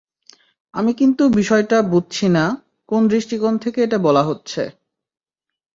[0.73, 2.45] আমি কিন্তু বিষয়টা বুঝছি না,
[2.89, 4.61] কোন দৃষ্টিকোণ থেকে এটা বলা হচ্ছে।